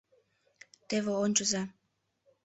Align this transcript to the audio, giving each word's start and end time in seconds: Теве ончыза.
Теве 0.87 1.13
ончыза. 1.23 1.63